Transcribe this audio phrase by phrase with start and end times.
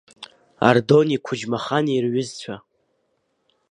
[0.69, 2.55] Ардони Қәыџьмахани рҩызцәа…